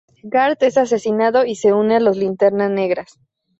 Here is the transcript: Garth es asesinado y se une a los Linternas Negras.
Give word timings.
Garth 0.23 0.63
es 0.63 0.77
asesinado 0.79 1.45
y 1.45 1.53
se 1.57 1.73
une 1.73 1.97
a 1.97 1.99
los 1.99 2.17
Linternas 2.17 2.71
Negras. 2.71 3.19